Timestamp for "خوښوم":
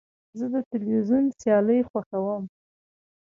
1.89-2.43